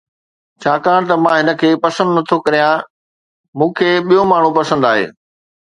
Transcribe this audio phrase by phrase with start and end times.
[0.61, 2.77] ڇاڪاڻ ته مان هن کي پسند نٿو ڪريان،
[3.57, 5.07] مون کي ٻيو ماڻهو پسند آهي